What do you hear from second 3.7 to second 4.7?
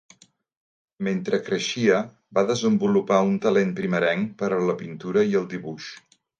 primerenc per a